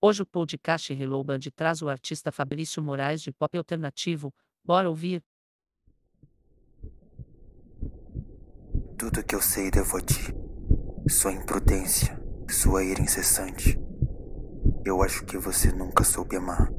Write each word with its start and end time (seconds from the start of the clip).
Hoje 0.00 0.22
o 0.22 0.26
podcast 0.26 0.92
Hello 0.92 1.22
Band 1.22 1.38
traz 1.54 1.80
o 1.80 1.88
artista 1.88 2.32
Fabrício 2.32 2.82
Moraes 2.82 3.22
de 3.22 3.30
pop 3.30 3.56
alternativo. 3.56 4.34
Bora 4.64 4.88
ouvir? 4.88 5.22
Tudo 8.98 9.22
que 9.22 9.34
eu 9.34 9.40
sei 9.40 9.70
devo 9.70 9.96
a 9.96 10.00
ti. 10.00 10.34
Sua 11.08 11.32
imprudência, 11.32 12.20
sua 12.50 12.82
ira 12.82 13.00
incessante. 13.00 13.78
Eu 14.84 15.02
acho 15.02 15.24
que 15.24 15.38
você 15.38 15.70
nunca 15.72 16.02
soube 16.02 16.36
amar. 16.36 16.70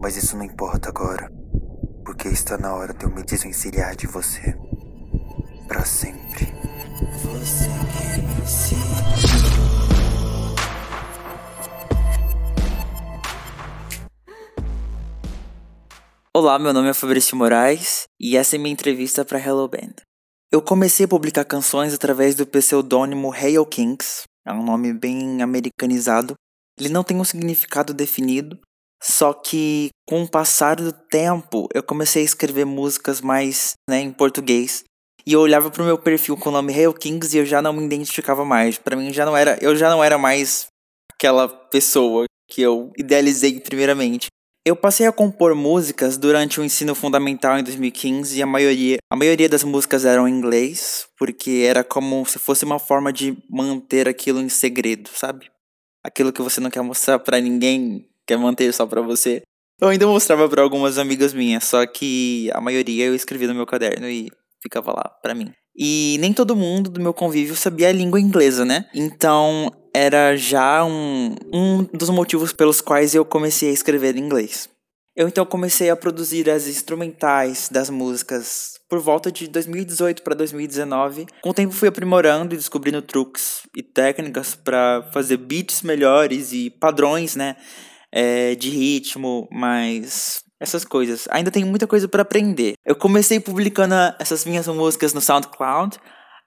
Mas 0.00 0.16
isso 0.16 0.36
não 0.36 0.44
importa 0.44 0.88
agora. 0.88 1.30
Porque 2.04 2.28
está 2.28 2.56
na 2.56 2.74
hora 2.74 2.94
de 2.94 3.04
eu 3.04 3.10
me 3.10 3.22
desvencilhar 3.22 3.94
de 3.94 4.06
você. 4.06 4.56
Pra 5.68 5.84
sempre. 5.84 6.46
Você 7.22 7.68
que 8.08 8.22
me 8.22 9.81
Olá, 16.34 16.58
meu 16.58 16.72
nome 16.72 16.88
é 16.88 16.94
Fabrício 16.94 17.36
Moraes 17.36 18.04
e 18.18 18.38
essa 18.38 18.56
é 18.56 18.58
minha 18.58 18.72
entrevista 18.72 19.22
para 19.22 19.38
Hello 19.38 19.68
Band. 19.68 19.96
Eu 20.50 20.62
comecei 20.62 21.04
a 21.04 21.08
publicar 21.08 21.44
canções 21.44 21.92
através 21.92 22.34
do 22.34 22.46
pseudônimo 22.46 23.30
Hail 23.30 23.66
Kings, 23.66 24.22
é 24.46 24.50
um 24.50 24.64
nome 24.64 24.94
bem 24.94 25.42
americanizado. 25.42 26.32
Ele 26.80 26.88
não 26.88 27.04
tem 27.04 27.18
um 27.18 27.24
significado 27.24 27.92
definido, 27.92 28.58
só 29.02 29.34
que 29.34 29.90
com 30.08 30.22
o 30.22 30.28
passar 30.28 30.76
do 30.76 30.90
tempo 30.90 31.68
eu 31.74 31.82
comecei 31.82 32.22
a 32.22 32.24
escrever 32.24 32.64
músicas 32.64 33.20
mais 33.20 33.74
né, 33.86 34.00
em 34.00 34.10
português. 34.10 34.84
E 35.26 35.34
eu 35.34 35.40
olhava 35.40 35.70
pro 35.70 35.84
meu 35.84 35.98
perfil 35.98 36.38
com 36.38 36.48
o 36.48 36.52
nome 36.52 36.72
Hail 36.72 36.94
Kings 36.94 37.36
e 37.36 37.40
eu 37.40 37.44
já 37.44 37.60
não 37.60 37.74
me 37.74 37.84
identificava 37.84 38.42
mais. 38.42 38.78
Para 38.78 38.96
mim 38.96 39.12
já 39.12 39.26
não 39.26 39.36
era, 39.36 39.58
eu 39.60 39.76
já 39.76 39.90
não 39.90 40.02
era 40.02 40.16
mais 40.16 40.68
aquela 41.12 41.46
pessoa 41.46 42.24
que 42.48 42.62
eu 42.62 42.90
idealizei 42.96 43.60
primeiramente. 43.60 44.28
Eu 44.64 44.76
passei 44.76 45.06
a 45.08 45.12
compor 45.12 45.56
músicas 45.56 46.16
durante 46.16 46.60
o 46.60 46.64
ensino 46.64 46.94
fundamental 46.94 47.58
em 47.58 47.64
2015 47.64 48.38
e 48.38 48.42
a 48.42 48.46
maioria, 48.46 48.98
a 49.10 49.16
maioria 49.16 49.48
das 49.48 49.64
músicas 49.64 50.04
eram 50.04 50.28
em 50.28 50.32
inglês, 50.32 51.08
porque 51.18 51.64
era 51.68 51.82
como 51.82 52.24
se 52.24 52.38
fosse 52.38 52.64
uma 52.64 52.78
forma 52.78 53.12
de 53.12 53.36
manter 53.50 54.08
aquilo 54.08 54.40
em 54.40 54.48
segredo, 54.48 55.10
sabe? 55.12 55.50
Aquilo 56.04 56.32
que 56.32 56.40
você 56.40 56.60
não 56.60 56.70
quer 56.70 56.80
mostrar 56.82 57.18
para 57.18 57.40
ninguém, 57.40 58.08
quer 58.24 58.38
manter 58.38 58.72
só 58.72 58.86
para 58.86 59.02
você. 59.02 59.42
Eu 59.80 59.88
ainda 59.88 60.06
mostrava 60.06 60.48
para 60.48 60.62
algumas 60.62 60.96
amigas 60.96 61.34
minhas, 61.34 61.64
só 61.64 61.84
que 61.84 62.48
a 62.54 62.60
maioria 62.60 63.06
eu 63.06 63.16
escrevia 63.16 63.48
no 63.48 63.54
meu 63.54 63.66
caderno 63.66 64.08
e 64.08 64.30
ficava 64.62 64.92
lá 64.92 65.10
para 65.22 65.34
mim. 65.34 65.52
E 65.76 66.16
nem 66.20 66.32
todo 66.32 66.56
mundo 66.56 66.90
do 66.90 67.00
meu 67.00 67.14
convívio 67.14 67.56
sabia 67.56 67.88
a 67.88 67.92
língua 67.92 68.20
inglesa, 68.20 68.64
né? 68.64 68.86
Então 68.94 69.70
era 69.94 70.36
já 70.36 70.84
um, 70.84 71.34
um 71.52 71.84
dos 71.92 72.10
motivos 72.10 72.52
pelos 72.52 72.80
quais 72.80 73.14
eu 73.14 73.24
comecei 73.24 73.70
a 73.70 73.72
escrever 73.72 74.16
em 74.16 74.20
inglês. 74.20 74.68
Eu 75.14 75.28
então 75.28 75.44
comecei 75.44 75.90
a 75.90 75.96
produzir 75.96 76.48
as 76.48 76.66
instrumentais 76.66 77.68
das 77.70 77.90
músicas 77.90 78.80
por 78.88 78.98
volta 78.98 79.30
de 79.30 79.46
2018 79.46 80.22
para 80.22 80.34
2019. 80.34 81.26
Com 81.42 81.50
o 81.50 81.54
tempo 81.54 81.74
fui 81.74 81.88
aprimorando 81.88 82.54
e 82.54 82.56
descobrindo 82.56 83.02
truques 83.02 83.62
e 83.76 83.82
técnicas 83.82 84.54
para 84.54 85.02
fazer 85.12 85.36
beats 85.36 85.82
melhores 85.82 86.52
e 86.52 86.70
padrões, 86.70 87.36
né, 87.36 87.56
é, 88.10 88.54
de 88.54 88.70
ritmo, 88.70 89.46
mas 89.52 90.42
essas 90.62 90.84
coisas. 90.84 91.26
Ainda 91.30 91.50
tenho 91.50 91.66
muita 91.66 91.86
coisa 91.86 92.06
para 92.06 92.22
aprender. 92.22 92.74
Eu 92.86 92.94
comecei 92.94 93.40
publicando 93.40 93.94
essas 94.18 94.44
minhas 94.44 94.68
músicas 94.68 95.12
no 95.12 95.20
SoundCloud. 95.20 95.98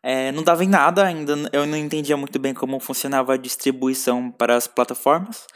É, 0.01 0.31
não 0.31 0.43
dava 0.43 0.63
em 0.63 0.69
nada 0.69 1.03
ainda, 1.03 1.35
eu 1.51 1.65
não 1.65 1.75
entendia 1.75 2.15
muito 2.15 2.37
bem 2.37 2.53
como 2.53 2.79
funcionava 2.79 3.33
a 3.33 3.37
distribuição 3.37 4.31
para 4.31 4.55
as 4.55 4.67
plataformas. 4.67 5.47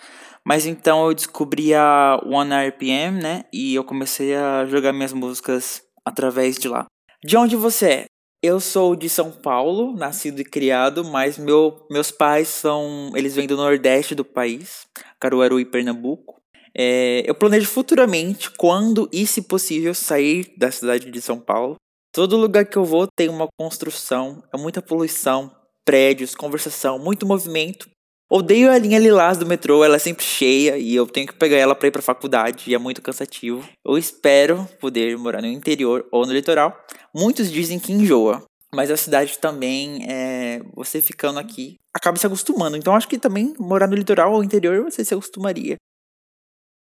Mas 0.45 0.65
então 0.65 1.07
eu 1.07 1.13
descobri 1.13 1.73
a 1.73 2.19
One 2.25 2.51
RPM, 2.69 3.21
né? 3.21 3.43
E 3.53 3.75
eu 3.75 3.83
comecei 3.83 4.35
a 4.35 4.65
jogar 4.65 4.91
minhas 4.91 5.13
músicas 5.13 5.81
através 6.03 6.57
de 6.57 6.67
lá. 6.67 6.85
De 7.23 7.37
onde 7.37 7.55
você 7.55 7.85
é? 7.89 8.05
Eu 8.41 8.59
sou 8.59 8.95
de 8.95 9.09
São 9.09 9.31
Paulo, 9.31 9.95
nascido 9.95 10.39
e 10.39 10.45
criado, 10.45 11.03
mas 11.03 11.37
meu, 11.37 11.85
meus 11.91 12.09
pais 12.09 12.47
são. 12.47 13.11
Eles 13.13 13.35
vêm 13.35 13.45
do 13.45 13.57
Nordeste 13.57 14.15
do 14.15 14.23
país, 14.25 14.87
Caruaru 15.19 15.59
e 15.59 15.65
Pernambuco. 15.65 16.38
É, 16.77 17.23
eu 17.25 17.35
planejo 17.35 17.67
futuramente, 17.67 18.51
quando 18.51 19.09
e 19.11 19.25
se 19.25 19.41
possível, 19.41 19.93
sair 19.93 20.53
da 20.57 20.71
cidade 20.71 21.09
de 21.09 21.21
São 21.21 21.39
Paulo. 21.39 21.75
Todo 22.13 22.37
lugar 22.37 22.65
que 22.65 22.77
eu 22.77 22.85
vou 22.85 23.07
tem 23.07 23.29
uma 23.29 23.47
construção, 23.57 24.43
é 24.53 24.57
muita 24.57 24.81
poluição, 24.81 25.51
prédios, 25.85 26.35
conversação, 26.35 26.99
muito 26.99 27.25
movimento. 27.25 27.89
Odeio 28.31 28.71
a 28.71 28.77
linha 28.77 28.99
lilás 28.99 29.37
do 29.37 29.45
metrô, 29.45 29.83
ela 29.83 29.95
é 29.95 29.99
sempre 29.99 30.23
cheia 30.23 30.77
e 30.77 30.95
eu 30.95 31.07
tenho 31.07 31.27
que 31.27 31.33
pegar 31.33 31.57
ela 31.57 31.73
para 31.73 31.87
ir 31.87 31.91
para 31.91 32.01
faculdade 32.01 32.69
e 32.69 32.75
é 32.75 32.77
muito 32.77 33.01
cansativo. 33.01 33.67
Eu 33.83 33.97
espero 33.97 34.67
poder 34.79 35.17
morar 35.17 35.41
no 35.41 35.47
interior 35.47 36.07
ou 36.11 36.25
no 36.27 36.33
litoral. 36.33 36.79
Muitos 37.13 37.51
dizem 37.51 37.79
que 37.79 37.91
enjoa, 37.91 38.43
mas 38.71 38.91
a 38.91 38.97
cidade 38.97 39.39
também 39.39 40.05
é 40.07 40.61
você 40.75 41.01
ficando 41.01 41.39
aqui 41.39 41.79
acaba 41.93 42.17
se 42.17 42.25
acostumando. 42.25 42.77
Então 42.77 42.95
acho 42.95 43.07
que 43.07 43.17
também 43.17 43.53
morar 43.59 43.87
no 43.87 43.95
litoral 43.95 44.33
ou 44.33 44.43
interior 44.43 44.83
você 44.83 45.03
se 45.03 45.13
acostumaria. 45.13 45.75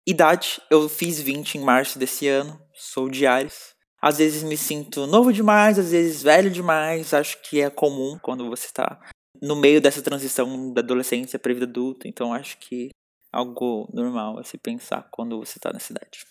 Idade, 0.08 0.62
eu 0.70 0.88
fiz 0.88 1.20
20 1.20 1.56
em 1.56 1.64
março 1.64 1.98
desse 1.98 2.28
ano, 2.28 2.62
sou 2.72 3.10
Ares. 3.28 3.74
Às 4.00 4.18
vezes 4.18 4.44
me 4.44 4.56
sinto 4.56 5.04
novo 5.04 5.32
demais, 5.32 5.80
às 5.80 5.90
vezes 5.90 6.22
velho 6.22 6.48
demais. 6.48 7.12
Acho 7.12 7.42
que 7.42 7.60
é 7.60 7.68
comum 7.68 8.16
quando 8.22 8.48
você 8.48 8.66
está 8.66 9.00
no 9.42 9.56
meio 9.56 9.80
dessa 9.80 10.00
transição 10.00 10.72
da 10.72 10.80
adolescência 10.80 11.40
para 11.40 11.50
a 11.50 11.54
vida 11.54 11.66
adulta. 11.66 12.06
Então 12.06 12.32
acho 12.32 12.56
que 12.58 12.86
é 12.86 13.36
algo 13.36 13.90
normal 13.92 14.38
a 14.38 14.44
se 14.44 14.56
pensar 14.56 15.08
quando 15.10 15.40
você 15.40 15.58
está 15.58 15.72
na 15.72 15.80
cidade. 15.80 16.24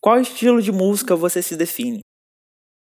Qual 0.00 0.20
estilo 0.20 0.60
de 0.60 0.72
música 0.72 1.14
você 1.14 1.40
se 1.40 1.54
define? 1.54 2.00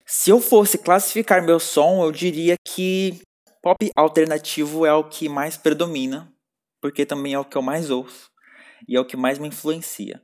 Se 0.06 0.30
eu 0.30 0.40
fosse 0.40 0.78
classificar 0.78 1.44
meu 1.44 1.60
som, 1.60 2.02
eu 2.02 2.10
diria 2.10 2.54
que 2.66 3.20
pop 3.60 3.90
alternativo 3.94 4.86
é 4.86 4.94
o 4.94 5.04
que 5.04 5.28
mais 5.28 5.58
predomina, 5.58 6.32
porque 6.80 7.04
também 7.04 7.34
é 7.34 7.38
o 7.38 7.44
que 7.44 7.56
eu 7.56 7.62
mais 7.62 7.90
ouço 7.90 8.34
e 8.88 8.96
é 8.96 9.00
o 9.00 9.04
que 9.04 9.16
mais 9.16 9.38
me 9.38 9.48
influencia. 9.48 10.22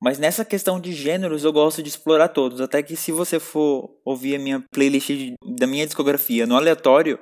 Mas 0.00 0.18
nessa 0.18 0.44
questão 0.44 0.78
de 0.78 0.92
gêneros 0.92 1.44
eu 1.44 1.52
gosto 1.52 1.82
de 1.82 1.88
explorar 1.88 2.28
todos, 2.28 2.60
até 2.60 2.82
que 2.82 2.96
se 2.96 3.10
você 3.10 3.40
for 3.40 3.98
ouvir 4.04 4.36
a 4.36 4.38
minha 4.38 4.64
playlist 4.70 5.10
da 5.56 5.66
minha 5.66 5.86
discografia 5.86 6.46
no 6.46 6.56
aleatório, 6.56 7.18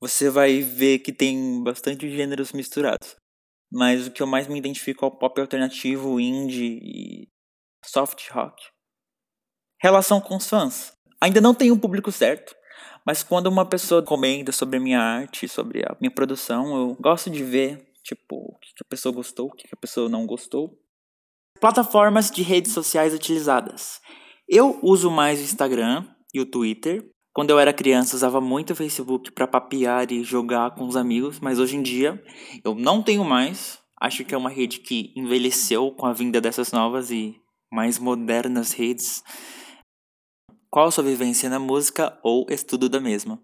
você 0.00 0.30
vai 0.30 0.60
ver 0.60 1.00
que 1.00 1.12
tem 1.12 1.62
bastante 1.62 2.10
gêneros 2.10 2.52
misturados. 2.52 3.16
Mas 3.70 4.06
o 4.06 4.10
que 4.10 4.22
eu 4.22 4.26
mais 4.26 4.46
me 4.46 4.58
identifico 4.58 5.04
é 5.04 5.08
o 5.08 5.10
pop 5.10 5.40
alternativo, 5.40 6.18
indie 6.20 6.80
e 6.82 7.28
soft 7.84 8.30
rock. 8.30 8.62
Relação 9.80 10.20
com 10.20 10.36
os 10.36 10.48
fãs. 10.48 10.92
Ainda 11.20 11.40
não 11.40 11.54
tenho 11.54 11.74
um 11.74 11.78
público 11.78 12.12
certo, 12.12 12.54
mas 13.06 13.22
quando 13.22 13.46
uma 13.46 13.66
pessoa 13.66 14.02
comenta 14.02 14.52
sobre 14.52 14.76
a 14.76 14.80
minha 14.80 15.00
arte, 15.00 15.48
sobre 15.48 15.80
a 15.80 15.96
minha 16.00 16.10
produção, 16.10 16.76
eu 16.76 16.96
gosto 17.00 17.30
de 17.30 17.42
ver 17.42 17.86
Tipo, 18.06 18.36
o 18.36 18.58
que 18.60 18.68
a 18.80 18.88
pessoa 18.88 19.12
gostou, 19.12 19.48
o 19.48 19.50
que 19.50 19.66
a 19.72 19.76
pessoa 19.76 20.08
não 20.08 20.26
gostou. 20.26 20.78
Plataformas 21.60 22.30
de 22.30 22.40
redes 22.40 22.70
sociais 22.70 23.12
utilizadas. 23.12 24.00
Eu 24.48 24.78
uso 24.80 25.10
mais 25.10 25.40
o 25.40 25.42
Instagram 25.42 26.06
e 26.32 26.38
o 26.38 26.46
Twitter. 26.46 27.10
Quando 27.34 27.50
eu 27.50 27.58
era 27.58 27.72
criança, 27.72 28.14
usava 28.14 28.40
muito 28.40 28.72
o 28.72 28.76
Facebook 28.76 29.32
para 29.32 29.48
papear 29.48 30.12
e 30.12 30.22
jogar 30.22 30.76
com 30.76 30.86
os 30.86 30.94
amigos, 30.94 31.40
mas 31.40 31.58
hoje 31.58 31.74
em 31.74 31.82
dia 31.82 32.22
eu 32.64 32.76
não 32.76 33.02
tenho 33.02 33.24
mais. 33.24 33.80
Acho 34.00 34.24
que 34.24 34.34
é 34.34 34.38
uma 34.38 34.50
rede 34.50 34.78
que 34.78 35.12
envelheceu 35.16 35.90
com 35.90 36.06
a 36.06 36.12
vinda 36.12 36.40
dessas 36.40 36.70
novas 36.70 37.10
e 37.10 37.34
mais 37.72 37.98
modernas 37.98 38.72
redes. 38.72 39.24
Qual 40.70 40.86
a 40.86 40.90
sua 40.92 41.02
vivência 41.02 41.50
na 41.50 41.58
música 41.58 42.16
ou 42.22 42.46
estudo 42.50 42.88
da 42.88 43.00
mesma? 43.00 43.42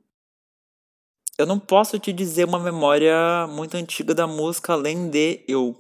Eu 1.39 1.47
não 1.47 1.59
posso 1.59 1.99
te 1.99 2.13
dizer 2.13 2.45
uma 2.45 2.59
memória 2.59 3.47
muito 3.49 3.77
antiga 3.77 4.15
da 4.15 4.27
música, 4.27 4.73
além 4.73 5.09
de 5.09 5.41
eu 5.49 5.77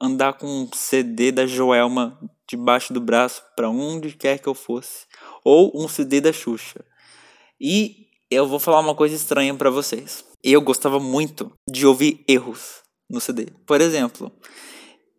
andar 0.00 0.34
com 0.34 0.46
um 0.46 0.68
CD 0.72 1.30
da 1.30 1.46
Joelma 1.46 2.18
debaixo 2.48 2.92
do 2.92 3.00
braço 3.00 3.42
para 3.56 3.70
onde 3.70 4.16
quer 4.16 4.38
que 4.38 4.48
eu 4.48 4.54
fosse, 4.54 5.06
ou 5.44 5.72
um 5.74 5.88
CD 5.88 6.20
da 6.20 6.32
Xuxa. 6.32 6.84
E 7.60 8.08
eu 8.30 8.46
vou 8.46 8.58
falar 8.58 8.80
uma 8.80 8.94
coisa 8.94 9.14
estranha 9.14 9.54
para 9.54 9.70
vocês. 9.70 10.24
Eu 10.42 10.60
gostava 10.60 10.98
muito 10.98 11.52
de 11.68 11.86
ouvir 11.86 12.24
erros 12.26 12.82
no 13.08 13.20
CD. 13.20 13.46
Por 13.66 13.80
exemplo, 13.80 14.32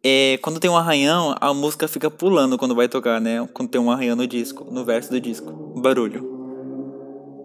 é, 0.03 0.37
quando 0.41 0.59
tem 0.59 0.69
um 0.69 0.75
arranhão, 0.75 1.35
a 1.39 1.53
música 1.53 1.87
fica 1.87 2.11
pulando 2.11 2.57
quando 2.57 2.75
vai 2.75 2.89
tocar, 2.89 3.21
né? 3.21 3.47
Quando 3.53 3.69
tem 3.69 3.79
um 3.79 3.89
arranhão 3.89 4.17
no 4.17 4.27
disco, 4.27 4.65
no 4.65 4.83
verso 4.83 5.09
do 5.09 5.21
disco. 5.21 5.49
Barulho. 5.79 6.21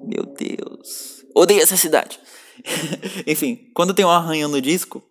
Meu 0.05 0.25
Deus. 0.25 1.18
Odeio 1.35 1.63
essa 1.63 1.77
cidade. 1.77 2.19
Enfim, 3.27 3.71
quando 3.75 3.95
tem 3.95 4.05
um 4.05 4.11
arranhão 4.11 4.51
no 4.51 4.61
disco, 4.61 5.03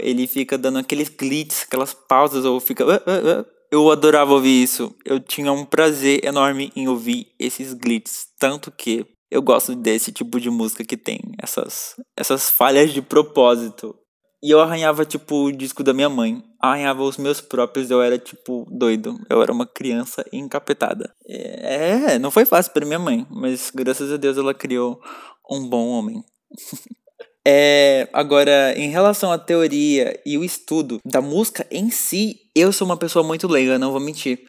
ele 0.00 0.26
fica 0.26 0.58
dando 0.58 0.78
aqueles 0.78 1.08
glitches, 1.08 1.64
aquelas 1.66 1.94
pausas, 1.94 2.44
ou 2.44 2.60
fica. 2.60 2.84
Ah, 2.84 3.02
ah, 3.06 3.40
ah. 3.40 3.44
Eu 3.70 3.90
adorava 3.90 4.32
ouvir 4.32 4.62
isso. 4.62 4.94
Eu 5.04 5.20
tinha 5.20 5.52
um 5.52 5.64
prazer 5.64 6.24
enorme 6.24 6.72
em 6.74 6.88
ouvir 6.88 7.26
esses 7.38 7.74
glitches. 7.74 8.26
Tanto 8.38 8.72
que 8.72 9.06
eu 9.30 9.42
gosto 9.42 9.74
desse 9.74 10.10
tipo 10.10 10.40
de 10.40 10.48
música 10.48 10.82
que 10.84 10.96
tem 10.96 11.20
essas, 11.42 11.94
essas 12.16 12.48
falhas 12.48 12.92
de 12.92 13.02
propósito. 13.02 13.94
E 14.42 14.50
eu 14.50 14.60
arranhava, 14.60 15.04
tipo, 15.04 15.46
o 15.46 15.52
disco 15.52 15.82
da 15.82 15.92
minha 15.92 16.08
mãe. 16.08 16.42
Arranhava 16.60 17.02
os 17.02 17.16
meus 17.16 17.40
próprios, 17.40 17.90
eu 17.90 18.00
era, 18.00 18.18
tipo, 18.18 18.66
doido. 18.70 19.18
Eu 19.28 19.42
era 19.42 19.52
uma 19.52 19.66
criança 19.66 20.24
encapetada. 20.32 21.12
É, 21.26 22.18
não 22.18 22.30
foi 22.30 22.44
fácil 22.44 22.72
para 22.72 22.86
minha 22.86 22.98
mãe, 22.98 23.26
mas 23.30 23.70
graças 23.74 24.12
a 24.12 24.16
Deus 24.16 24.38
ela 24.38 24.54
criou 24.54 25.00
um 25.50 25.68
bom 25.68 25.88
homem. 25.88 26.22
é, 27.44 28.08
agora, 28.12 28.74
em 28.76 28.90
relação 28.90 29.32
à 29.32 29.38
teoria 29.38 30.20
e 30.24 30.38
o 30.38 30.44
estudo 30.44 31.00
da 31.04 31.20
música 31.20 31.66
em 31.70 31.90
si, 31.90 32.40
eu 32.54 32.72
sou 32.72 32.86
uma 32.86 32.96
pessoa 32.96 33.24
muito 33.24 33.48
leiga, 33.48 33.78
não 33.78 33.90
vou 33.90 34.00
mentir. 34.00 34.40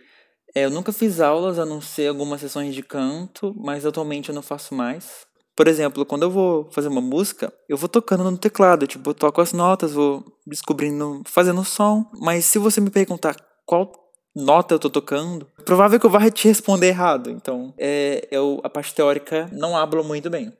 É, 0.56 0.66
eu 0.66 0.70
nunca 0.70 0.92
fiz 0.92 1.20
aulas, 1.20 1.60
a 1.60 1.66
não 1.66 1.82
ser 1.82 2.08
algumas 2.08 2.42
sessões 2.42 2.74
de 2.74 2.84
canto, 2.84 3.56
mas 3.58 3.86
atualmente 3.86 4.30
eu 4.30 4.36
não 4.36 4.42
faço 4.42 4.74
mais. 4.74 5.28
Por 5.60 5.68
exemplo, 5.68 6.06
quando 6.06 6.24
eu 6.24 6.32
vou 6.32 6.72
fazer 6.72 6.88
uma 6.88 7.02
música, 7.02 7.52
eu 7.68 7.76
vou 7.76 7.90
tocando 7.90 8.24
no 8.24 8.38
teclado, 8.38 8.88
tipo, 8.88 9.10
eu 9.10 9.14
toco 9.14 9.42
as 9.42 9.52
notas, 9.52 9.92
vou 9.92 10.24
descobrindo, 10.48 11.22
fazendo 11.26 11.66
som. 11.66 12.10
Mas 12.14 12.46
se 12.46 12.58
você 12.58 12.80
me 12.80 12.90
perguntar 12.90 13.36
qual 13.66 13.92
nota 14.34 14.76
eu 14.76 14.80
tô 14.80 14.90
tocando, 14.90 15.46
é 15.60 15.64
provável 15.64 16.00
que 16.00 16.06
eu 16.06 16.10
vá 16.10 16.32
te 16.32 16.48
responder 16.48 16.88
errado. 16.88 17.30
Então, 17.30 17.74
é, 17.78 18.26
eu, 18.32 18.62
a 18.64 18.70
parte 18.70 18.96
teórica 18.96 19.50
não 19.52 19.76
hablo 19.76 20.02
muito 20.02 20.30
bem. 20.30 20.58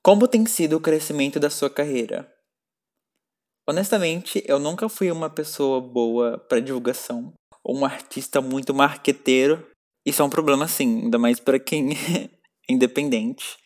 Como 0.00 0.28
tem 0.28 0.46
sido 0.46 0.76
o 0.76 0.80
crescimento 0.80 1.40
da 1.40 1.50
sua 1.50 1.68
carreira? 1.68 2.32
Honestamente, 3.68 4.44
eu 4.46 4.60
nunca 4.60 4.88
fui 4.88 5.10
uma 5.10 5.28
pessoa 5.28 5.80
boa 5.80 6.38
para 6.38 6.60
divulgação, 6.60 7.32
ou 7.64 7.76
um 7.76 7.84
artista 7.84 8.40
muito 8.40 8.72
marqueteiro. 8.72 9.66
Isso 10.06 10.22
é 10.22 10.24
um 10.24 10.30
problema 10.30 10.68
sim, 10.68 11.02
ainda 11.02 11.18
mais 11.18 11.40
para 11.40 11.58
quem 11.58 11.88
independente. 12.68 13.56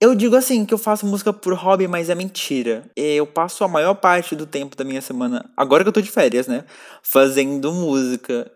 Eu 0.00 0.14
digo 0.14 0.36
assim 0.36 0.64
que 0.64 0.72
eu 0.72 0.78
faço 0.78 1.04
música 1.04 1.32
por 1.32 1.52
hobby, 1.54 1.88
mas 1.88 2.08
é 2.08 2.14
mentira. 2.14 2.88
Eu 2.94 3.26
passo 3.26 3.64
a 3.64 3.68
maior 3.68 3.94
parte 3.94 4.36
do 4.36 4.46
tempo 4.46 4.76
da 4.76 4.84
minha 4.84 5.02
semana, 5.02 5.50
agora 5.56 5.82
que 5.82 5.88
eu 5.88 5.92
tô 5.92 6.00
de 6.00 6.10
férias, 6.10 6.46
né? 6.46 6.64
Fazendo 7.02 7.72
música. 7.72 8.50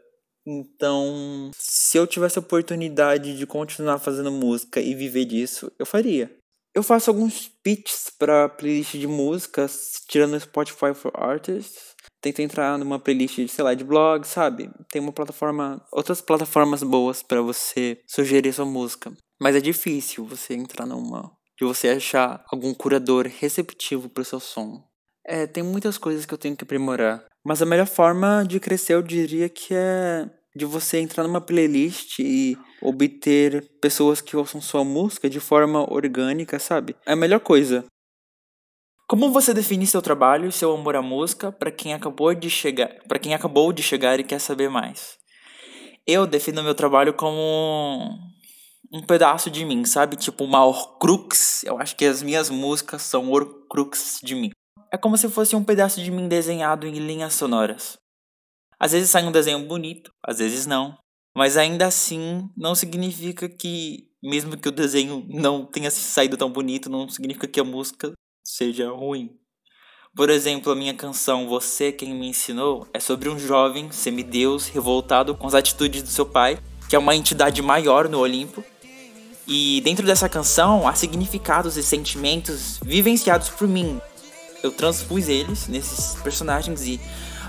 Então, 0.47 1.51
se 1.57 1.97
eu 1.97 2.07
tivesse 2.07 2.39
a 2.39 2.43
oportunidade 2.43 3.37
de 3.37 3.47
continuar 3.47 3.99
fazendo 3.99 4.31
música 4.31 4.81
e 4.81 4.95
viver 4.95 5.25
disso, 5.25 5.71
eu 5.79 5.87
faria. 5.87 6.31
Eu 6.75 6.83
faço 6.83 7.11
alguns 7.11 7.49
pitches 7.63 8.11
para 8.19 8.49
playlist 8.49 8.97
de 8.97 9.07
músicas, 9.07 10.01
tirando 10.09 10.35
o 10.35 10.41
Spotify 10.41 10.95
for 10.95 11.13
Artists. 11.15 11.92
Tento 12.23 12.41
entrar 12.41 12.79
numa 12.79 13.01
playlist, 13.01 13.49
sei 13.49 13.65
lá, 13.65 13.75
de 13.75 13.83
blog, 13.83 14.25
sabe? 14.25 14.71
Tem 14.91 15.03
uma 15.03 15.13
plataforma, 15.13 15.85
outras 15.93 16.21
plataformas 16.21 16.83
boas 16.85 17.23
para 17.23 17.43
você 17.43 17.99
sugerir 18.07 18.53
sua 18.53 18.65
música. 18.65 19.13
Mas 19.41 19.57
é 19.57 19.61
difícil 19.61 20.25
você 20.25 20.55
entrar 20.55 20.87
numa. 20.87 21.33
de 21.59 21.67
você 21.67 21.89
achar 21.89 22.45
algum 22.51 22.73
curador 22.73 23.27
receptivo 23.27 24.09
pro 24.09 24.25
seu 24.25 24.39
som. 24.39 24.83
É, 25.27 25.47
tem 25.47 25.63
muitas 25.63 25.99
coisas 25.99 26.25
que 26.25 26.33
eu 26.33 26.39
tenho 26.39 26.57
que 26.57 26.65
aprimorar. 26.65 27.25
Mas 27.45 27.61
a 27.61 27.67
melhor 27.67 27.87
forma 27.87 28.45
de 28.47 28.61
crescer 28.61 28.95
eu 28.95 29.03
diria 29.03 29.49
que 29.49 29.75
é 29.75 30.31
de 30.55 30.65
você 30.65 30.99
entrar 30.99 31.25
numa 31.25 31.41
playlist 31.41 32.19
e 32.19 32.57
obter 32.81 33.69
pessoas 33.81 34.21
que 34.21 34.37
ouçam 34.37 34.61
sua 34.61 34.85
música 34.85 35.29
de 35.29 35.41
forma 35.41 35.91
orgânica, 35.91 36.59
sabe? 36.59 36.95
É 37.07 37.13
a 37.13 37.17
melhor 37.17 37.41
coisa. 37.41 37.85
Como 39.13 39.31
você 39.31 39.53
define 39.53 39.87
seu 39.87 40.01
trabalho 40.01 40.49
e 40.49 40.53
seu 40.53 40.73
amor 40.73 40.97
à 40.97 41.03
música 41.03 41.53
para 41.53 41.71
quem 41.71 41.93
acabou 41.93 42.35
de 42.35 42.49
chegar, 42.49 42.89
para 43.07 43.19
quem 43.19 43.35
acabou 43.35 43.71
de 43.71 43.83
chegar 43.83 44.19
e 44.19 44.25
quer 44.25 44.39
saber 44.39 44.71
mais? 44.71 45.19
Eu 46.07 46.27
defino 46.27 46.63
meu 46.63 46.75
trabalho 46.75 47.13
como 47.13 48.19
um 48.91 49.03
pedaço 49.03 49.51
de 49.51 49.67
mim, 49.67 49.85
sabe? 49.85 50.17
Tipo 50.17 50.45
uma 50.45 50.65
Horcrux. 50.65 51.63
Eu 51.65 51.79
acho 51.79 51.95
que 51.95 52.07
as 52.07 52.23
minhas 52.23 52.49
músicas 52.49 53.03
são 53.03 53.31
Horcrux 53.31 54.19
de 54.23 54.35
mim. 54.35 54.51
É 54.91 54.97
como 54.97 55.19
se 55.19 55.29
fosse 55.29 55.55
um 55.55 55.63
pedaço 55.63 56.01
de 56.01 56.11
mim 56.11 56.27
desenhado 56.27 56.87
em 56.87 56.95
linhas 56.95 57.35
sonoras. 57.35 57.99
Às 58.81 58.93
vezes 58.93 59.11
sai 59.11 59.27
um 59.27 59.31
desenho 59.31 59.67
bonito, 59.67 60.11
às 60.27 60.39
vezes 60.39 60.65
não. 60.65 60.97
Mas 61.37 61.59
ainda 61.59 61.85
assim, 61.87 62.49
não 62.57 62.75
significa 62.75 63.47
que, 63.47 64.09
mesmo 64.23 64.57
que 64.57 64.71
o 64.71 64.73
desenho 64.73 65.23
não 65.29 65.67
tenha 65.67 65.91
saído 65.91 66.39
tão 66.39 66.51
bonito, 66.51 66.89
não 66.89 67.11
significa 67.11 67.47
que 67.47 67.61
a 67.61 67.65
música 67.65 68.11
seja 68.45 68.91
ruim. 68.91 69.31
Por 70.15 70.29
exemplo, 70.29 70.71
a 70.71 70.77
minha 70.77 70.93
canção 70.93 71.49
Você 71.49 71.91
Quem 71.91 72.15
Me 72.15 72.29
Ensinou 72.29 72.87
é 72.93 73.01
sobre 73.01 73.31
um 73.31 73.39
jovem 73.39 73.91
semideus 73.91 74.69
revoltado 74.69 75.35
com 75.35 75.47
as 75.47 75.55
atitudes 75.55 76.03
do 76.03 76.11
seu 76.11 76.27
pai, 76.27 76.59
que 76.89 76.95
é 76.95 76.99
uma 76.99 77.17
entidade 77.17 77.63
maior 77.63 78.09
no 78.09 78.19
Olimpo, 78.19 78.63
e 79.49 79.81
dentro 79.81 80.07
dessa 80.07 80.29
canção 80.29 80.87
há 80.87 80.95
significados 80.95 81.77
e 81.77 81.83
sentimentos 81.83 82.79
vivenciados 82.83 83.49
por 83.49 83.67
mim. 83.67 84.01
Eu 84.63 84.71
transpus 84.71 85.29
eles 85.29 85.67
nesses 85.67 86.15
personagens 86.23 86.83
e 86.83 87.01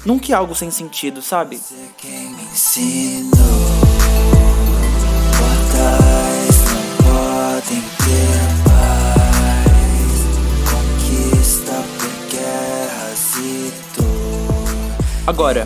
nunca 0.06 0.32
é 0.32 0.36
algo 0.36 0.56
sem 0.56 0.72
sentido, 0.72 1.22
sabe? 1.22 1.60
Agora, 15.34 15.66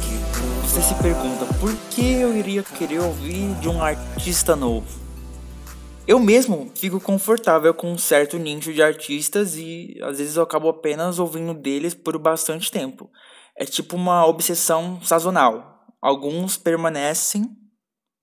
você 0.61 0.81
se 0.81 0.95
pergunta 1.03 1.45
por 1.59 1.75
que 1.89 2.13
eu 2.13 2.33
iria 2.37 2.63
querer 2.63 3.01
ouvir 3.01 3.53
de 3.55 3.67
um 3.67 3.83
artista 3.83 4.55
novo? 4.55 4.87
Eu 6.07 6.21
mesmo 6.21 6.71
fico 6.73 7.01
confortável 7.01 7.73
com 7.73 7.91
um 7.91 7.97
certo 7.97 8.37
nicho 8.37 8.71
de 8.73 8.81
artistas 8.81 9.57
e 9.57 9.99
às 10.03 10.19
vezes 10.19 10.37
eu 10.37 10.43
acabo 10.43 10.69
apenas 10.69 11.19
ouvindo 11.19 11.53
deles 11.53 11.93
por 11.93 12.17
bastante 12.17 12.71
tempo. 12.71 13.11
É 13.57 13.65
tipo 13.65 13.97
uma 13.97 14.25
obsessão 14.25 15.01
sazonal. 15.01 15.85
Alguns 16.01 16.55
permanecem, 16.55 17.43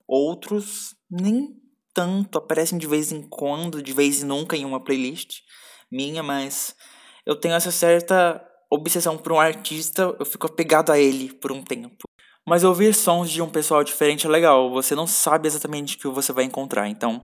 outros 0.08 0.96
nem 1.10 1.50
tanto, 1.92 2.38
aparecem 2.38 2.78
de 2.78 2.86
vez 2.86 3.12
em 3.12 3.20
quando, 3.20 3.82
de 3.82 3.92
vez 3.92 4.22
em 4.22 4.26
nunca 4.26 4.56
em 4.56 4.64
uma 4.64 4.82
playlist 4.82 5.40
minha, 5.92 6.22
mas 6.22 6.74
eu 7.26 7.36
tenho 7.36 7.54
essa 7.54 7.70
certa 7.70 8.42
obsessão 8.70 9.16
por 9.16 9.32
um 9.32 9.40
artista, 9.40 10.14
eu 10.18 10.26
fico 10.26 10.46
apegado 10.46 10.90
a 10.90 10.98
ele 10.98 11.32
por 11.34 11.52
um 11.52 11.62
tempo. 11.62 12.04
Mas 12.46 12.64
ouvir 12.64 12.94
sons 12.94 13.30
de 13.30 13.40
um 13.40 13.48
pessoal 13.48 13.82
diferente 13.82 14.26
é 14.26 14.30
legal, 14.30 14.70
você 14.70 14.94
não 14.94 15.06
sabe 15.06 15.48
exatamente 15.48 15.96
o 15.96 15.98
que 15.98 16.08
você 16.08 16.32
vai 16.32 16.44
encontrar, 16.44 16.88
então 16.88 17.20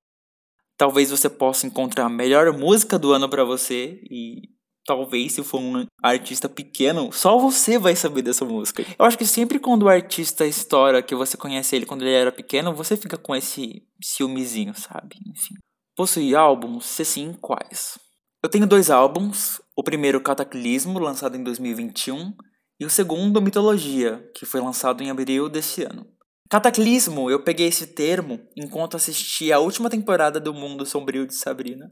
Talvez 0.80 1.10
você 1.10 1.28
possa 1.28 1.66
encontrar 1.66 2.06
a 2.06 2.08
melhor 2.08 2.50
música 2.56 2.98
do 2.98 3.12
ano 3.12 3.28
para 3.28 3.44
você 3.44 4.00
e 4.10 4.48
talvez 4.86 5.34
se 5.34 5.44
for 5.44 5.60
um 5.60 5.84
artista 6.02 6.48
pequeno, 6.48 7.12
só 7.12 7.36
você 7.36 7.78
vai 7.78 7.94
saber 7.94 8.22
dessa 8.22 8.46
música. 8.46 8.82
Eu 8.98 9.04
acho 9.04 9.18
que 9.18 9.26
sempre 9.26 9.58
quando 9.58 9.82
o 9.82 9.90
artista 9.90 10.46
estoura, 10.46 11.02
que 11.02 11.14
você 11.14 11.36
conhece 11.36 11.76
ele 11.76 11.84
quando 11.84 12.00
ele 12.00 12.14
era 12.14 12.32
pequeno, 12.32 12.74
você 12.74 12.96
fica 12.96 13.18
com 13.18 13.36
esse 13.36 13.82
ciúmezinho, 14.02 14.72
sabe? 14.74 15.16
Enfim. 15.28 15.56
Possui 15.94 16.34
álbuns? 16.34 16.86
Se 16.86 17.04
sim, 17.04 17.34
quais? 17.34 17.98
Eu 18.42 18.48
tenho 18.48 18.66
dois 18.66 18.88
álbuns, 18.88 19.60
o 19.80 19.82
primeiro 19.82 20.20
Cataclismo, 20.20 20.98
lançado 20.98 21.38
em 21.38 21.42
2021, 21.42 22.34
e 22.78 22.84
o 22.84 22.90
segundo 22.90 23.40
Mitologia, 23.40 24.22
que 24.34 24.44
foi 24.44 24.60
lançado 24.60 25.02
em 25.02 25.10
abril 25.10 25.48
desse 25.48 25.82
ano. 25.82 26.06
Cataclismo, 26.50 27.30
eu 27.30 27.42
peguei 27.42 27.68
esse 27.68 27.86
termo 27.86 28.46
enquanto 28.54 28.98
assisti 28.98 29.50
a 29.50 29.58
última 29.58 29.88
temporada 29.88 30.38
do 30.38 30.52
Mundo 30.52 30.84
Sombrio 30.84 31.26
de 31.26 31.34
Sabrina. 31.34 31.90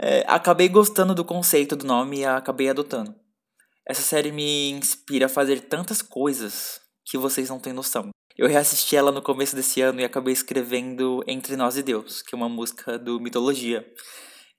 É, 0.00 0.24
acabei 0.26 0.70
gostando 0.70 1.14
do 1.14 1.22
conceito 1.22 1.76
do 1.76 1.84
nome 1.84 2.20
e 2.20 2.24
acabei 2.24 2.70
adotando. 2.70 3.14
Essa 3.86 4.00
série 4.00 4.32
me 4.32 4.70
inspira 4.70 5.26
a 5.26 5.28
fazer 5.28 5.60
tantas 5.68 6.00
coisas 6.00 6.80
que 7.04 7.18
vocês 7.18 7.50
não 7.50 7.60
têm 7.60 7.74
noção. 7.74 8.08
Eu 8.38 8.48
reassisti 8.48 8.96
ela 8.96 9.12
no 9.12 9.20
começo 9.20 9.54
desse 9.54 9.82
ano 9.82 10.00
e 10.00 10.04
acabei 10.04 10.32
escrevendo 10.32 11.22
Entre 11.26 11.56
Nós 11.56 11.76
e 11.76 11.82
Deus, 11.82 12.22
que 12.22 12.34
é 12.34 12.38
uma 12.38 12.48
música 12.48 12.98
do 12.98 13.20
Mitologia 13.20 13.86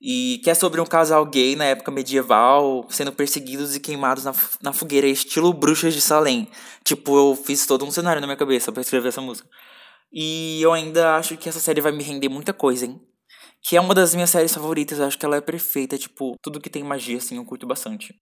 e 0.06 0.38
que 0.44 0.50
é 0.50 0.54
sobre 0.54 0.82
um 0.82 0.84
casal 0.84 1.24
gay 1.24 1.56
na 1.56 1.64
época 1.64 1.90
medieval 1.90 2.86
sendo 2.90 3.10
perseguidos 3.10 3.74
e 3.74 3.80
queimados 3.80 4.24
na, 4.24 4.34
na 4.60 4.70
fogueira, 4.70 5.06
estilo 5.06 5.50
Bruxas 5.50 5.94
de 5.94 6.02
Salem. 6.02 6.46
Tipo, 6.84 7.16
eu 7.16 7.34
fiz 7.34 7.64
todo 7.64 7.86
um 7.86 7.90
cenário 7.90 8.20
na 8.20 8.26
minha 8.26 8.36
cabeça 8.36 8.70
para 8.70 8.82
escrever 8.82 9.08
essa 9.08 9.22
música. 9.22 9.48
E 10.12 10.60
eu 10.60 10.74
ainda 10.74 11.16
acho 11.16 11.38
que 11.38 11.48
essa 11.48 11.58
série 11.58 11.80
vai 11.80 11.90
me 11.90 12.02
render 12.02 12.28
muita 12.28 12.52
coisa, 12.52 12.84
hein? 12.84 13.00
Que 13.62 13.78
é 13.78 13.80
uma 13.80 13.94
das 13.94 14.14
minhas 14.14 14.28
séries 14.28 14.52
favoritas, 14.52 14.98
eu 14.98 15.06
acho 15.06 15.18
que 15.18 15.24
ela 15.24 15.36
é 15.36 15.40
perfeita, 15.40 15.96
tipo, 15.96 16.36
tudo 16.42 16.60
que 16.60 16.68
tem 16.68 16.84
magia, 16.84 17.16
assim, 17.16 17.38
eu 17.38 17.44
curto 17.46 17.66
bastante. 17.66 18.14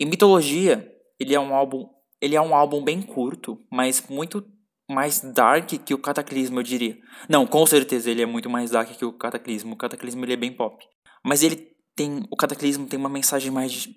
E 0.00 0.06
Mitologia, 0.06 0.90
ele 1.20 1.34
é 1.34 1.40
um 1.40 1.54
álbum. 1.54 1.86
Ele 2.22 2.36
é 2.36 2.40
um 2.40 2.54
álbum 2.54 2.82
bem 2.82 3.02
curto, 3.02 3.58
mas 3.70 4.02
muito 4.08 4.42
mais 4.90 5.20
dark 5.20 5.68
que 5.84 5.92
o 5.92 5.98
Cataclismo, 5.98 6.58
eu 6.58 6.62
diria. 6.62 6.96
Não, 7.28 7.46
com 7.46 7.66
certeza 7.66 8.10
ele 8.10 8.22
é 8.22 8.26
muito 8.26 8.48
mais 8.48 8.70
dark 8.70 8.88
que 8.96 9.04
o 9.04 9.12
Cataclismo. 9.12 9.74
O 9.74 9.76
Cataclismo 9.76 10.24
ele 10.24 10.32
é 10.32 10.36
bem 10.36 10.52
pop. 10.52 10.82
Mas 11.24 11.42
ele 11.42 11.76
tem. 11.96 12.24
O 12.30 12.36
Cataclismo 12.36 12.86
tem 12.86 12.98
uma 12.98 13.08
mensagem 13.08 13.50
mais 13.50 13.88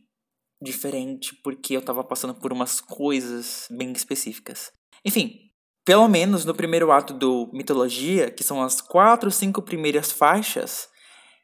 diferente, 0.62 1.36
porque 1.44 1.76
eu 1.76 1.82
tava 1.82 2.04
passando 2.04 2.36
por 2.36 2.54
umas 2.54 2.80
coisas 2.80 3.68
bem 3.72 3.92
específicas. 3.92 4.72
Enfim, 5.04 5.52
pelo 5.84 6.08
menos 6.08 6.46
no 6.46 6.54
primeiro 6.54 6.92
ato 6.92 7.14
do 7.14 7.50
Mitologia, 7.52 8.30
que 8.30 8.44
são 8.44 8.62
as 8.62 8.80
quatro, 8.80 9.32
cinco 9.32 9.62
primeiras 9.62 10.12
faixas, 10.12 10.88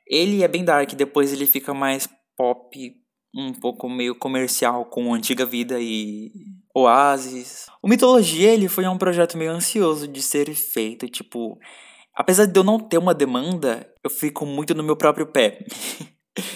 ele 0.07 0.43
é 0.43 0.47
bem 0.47 0.63
dark, 0.63 0.93
depois 0.93 1.33
ele 1.33 1.47
fica 1.47 1.73
mais 1.73 2.07
pop, 2.37 2.93
um 3.35 3.51
pouco 3.53 3.89
meio 3.89 4.15
comercial 4.15 4.85
com 4.85 5.13
Antiga 5.13 5.45
Vida 5.45 5.79
e 5.79 6.31
Oasis. 6.73 7.65
O 7.81 7.87
Mitologia, 7.87 8.53
ele 8.53 8.67
foi 8.67 8.87
um 8.87 8.97
projeto 8.97 9.37
meio 9.37 9.51
ansioso 9.51 10.07
de 10.07 10.21
ser 10.21 10.53
feito, 10.53 11.09
tipo, 11.09 11.57
apesar 12.17 12.45
de 12.45 12.59
eu 12.59 12.63
não 12.63 12.79
ter 12.79 12.97
uma 12.97 13.13
demanda, 13.13 13.87
eu 14.03 14.09
fico 14.09 14.45
muito 14.45 14.73
no 14.73 14.83
meu 14.83 14.97
próprio 14.97 15.27
pé. 15.27 15.63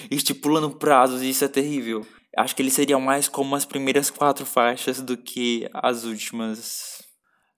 Estipulando 0.09 0.77
prazos, 0.77 1.21
e 1.23 1.29
isso 1.29 1.45
é 1.45 1.47
terrível. 1.47 2.05
Acho 2.35 2.55
que 2.55 2.61
ele 2.61 2.71
seria 2.71 2.97
mais 2.97 3.27
como 3.27 3.55
as 3.55 3.65
primeiras 3.65 4.09
quatro 4.09 4.45
faixas 4.45 4.99
do 5.01 5.15
que 5.15 5.69
as 5.73 6.03
últimas. 6.03 7.03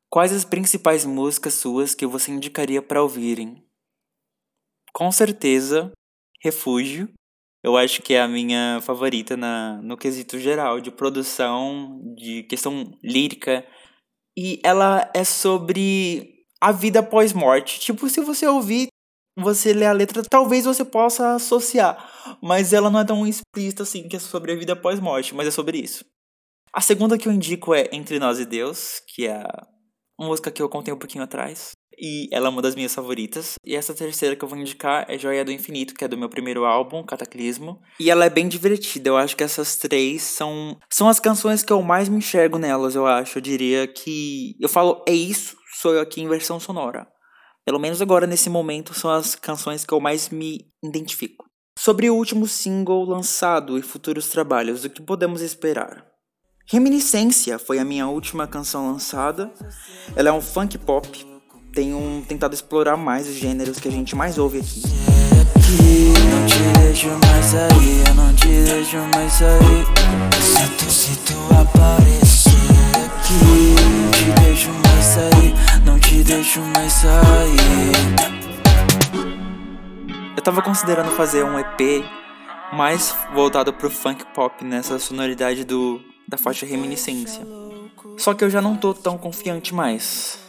Quais 0.10 0.34
as 0.34 0.44
principais 0.44 1.06
músicas 1.06 1.54
suas 1.54 1.96
que 1.96 2.06
você 2.06 2.32
indicaria 2.32 2.82
para 2.82 3.02
ouvirem? 3.02 3.64
Com 4.92 5.12
certeza, 5.12 5.92
Refúgio. 6.42 7.10
Eu 7.64 7.78
acho 7.78 8.02
que 8.02 8.14
é 8.14 8.22
a 8.22 8.28
minha 8.28 8.80
favorita 8.82 9.38
na, 9.38 9.82
no 9.82 9.96
quesito 9.96 10.38
geral 10.38 10.82
de 10.82 10.92
produção, 10.92 12.02
de 12.16 12.44
questão 12.44 12.92
lírica. 13.02 13.66
E 14.38 14.60
ela 14.64 15.10
é 15.16 15.24
sobre 15.24 16.33
a 16.64 16.72
vida 16.72 17.04
pós-morte. 17.04 17.78
Tipo, 17.78 18.08
se 18.08 18.22
você 18.22 18.48
ouvir, 18.48 18.88
você 19.38 19.74
lê 19.74 19.86
a 19.86 19.92
letra, 19.92 20.24
talvez 20.24 20.64
você 20.64 20.86
possa 20.86 21.36
associar. 21.36 22.10
Mas 22.42 22.72
ela 22.72 22.90
não 22.90 23.02
é 23.02 23.04
tão 23.04 23.28
explícita 23.28 23.84
assim 23.84 24.08
que 24.08 24.16
é 24.16 24.20
sobre 24.20 24.54
a 24.54 24.56
vida 24.56 24.74
pós-morte, 24.74 25.36
mas 25.36 25.46
é 25.46 25.52
sobre 25.52 25.78
isso. 25.78 26.06
A 26.72 26.80
segunda 26.80 27.18
que 27.18 27.28
eu 27.28 27.34
indico 27.34 27.74
é 27.74 27.90
Entre 27.92 28.18
Nós 28.18 28.40
e 28.40 28.46
Deus, 28.46 29.02
que 29.14 29.28
é 29.28 29.44
uma 30.18 30.30
música 30.30 30.50
que 30.50 30.62
eu 30.62 30.70
contei 30.70 30.94
um 30.94 30.98
pouquinho 30.98 31.26
atrás. 31.26 31.72
E 32.00 32.30
ela 32.32 32.48
é 32.48 32.50
uma 32.50 32.62
das 32.62 32.76
minhas 32.76 32.96
favoritas. 32.96 33.56
E 33.66 33.76
essa 33.76 33.94
terceira 33.94 34.36
que 34.36 34.44
eu 34.44 34.48
vou 34.48 34.58
indicar 34.58 35.06
é 35.10 35.18
Joia 35.18 35.44
do 35.44 35.52
Infinito, 35.52 35.94
que 35.94 36.06
é 36.06 36.08
do 36.08 36.18
meu 36.18 36.30
primeiro 36.30 36.64
álbum, 36.64 37.04
Cataclismo. 37.04 37.82
E 38.00 38.10
ela 38.10 38.26
é 38.26 38.30
bem 38.30 38.48
divertida. 38.48 39.10
Eu 39.10 39.18
acho 39.18 39.36
que 39.36 39.44
essas 39.44 39.76
três 39.76 40.22
são, 40.22 40.78
são 40.90 41.10
as 41.10 41.20
canções 41.20 41.62
que 41.62 41.74
eu 41.74 41.82
mais 41.82 42.08
me 42.08 42.18
enxergo 42.18 42.58
nelas, 42.58 42.96
eu 42.96 43.06
acho. 43.06 43.38
Eu 43.38 43.42
diria 43.42 43.86
que. 43.86 44.56
Eu 44.60 44.70
falo, 44.70 45.04
é 45.08 45.14
isso, 45.14 45.56
sou 45.84 45.94
eu 45.94 46.00
aqui 46.00 46.22
em 46.22 46.30
versão 46.30 46.62
sonora. 46.62 47.06
Pelo 47.66 47.78
menos 47.78 48.02
agora, 48.02 48.26
nesse 48.26 48.50
momento, 48.50 48.94
são 48.94 49.12
as 49.12 49.36
canções 49.36 49.84
que 49.86 49.94
eu 49.94 50.00
mais 50.00 50.30
me 50.30 50.66
identifico. 50.82 51.46
Sobre 51.78 52.10
o 52.10 52.16
último 52.16 52.48
single 52.48 53.04
lançado 53.04 53.78
e 53.78 53.82
futuros 53.82 54.30
trabalhos, 54.30 54.86
o 54.86 54.90
que 54.90 55.02
podemos 55.02 55.42
esperar? 55.42 56.06
Reminiscência 56.72 57.60
foi 57.60 57.80
a 57.80 57.84
minha 57.84 58.08
última 58.08 58.48
canção 58.48 58.90
lançada. 58.90 59.52
Ela 60.16 60.30
é 60.30 60.32
um 60.32 60.42
funk 60.42 60.78
pop. 60.78 61.06
Tenho 61.74 62.24
tentado 62.30 62.54
explorar 62.54 62.96
mais 62.96 63.28
os 63.28 63.36
gêneros 63.36 63.78
que 63.78 63.90
a 63.90 63.92
gente 63.92 64.16
mais 64.16 64.38
ouve 64.38 64.60
aqui. 64.60 64.84
Aqui, 65.58 66.14
mais 76.74 76.94
sair. 76.94 77.92
Eu 80.38 80.44
tava 80.44 80.62
considerando 80.62 81.12
fazer 81.12 81.44
um 81.44 81.60
EP 81.60 82.04
mais 82.72 83.14
voltado 83.34 83.74
pro 83.74 83.90
funk 83.90 84.26
pop 84.34 84.64
nessa 84.64 84.98
sonoridade 85.00 85.66
do 85.66 86.02
da 86.28 86.38
faixa 86.38 86.66
Reminiscência. 86.66 87.46
Só 88.18 88.34
que 88.34 88.44
eu 88.44 88.50
já 88.50 88.62
não 88.62 88.78
tô 88.78 88.94
tão 88.94 89.18
confiante 89.18 89.74
mais. 89.76 90.40